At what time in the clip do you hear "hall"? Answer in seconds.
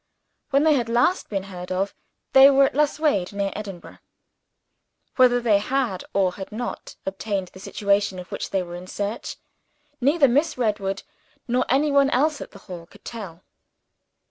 12.65-12.87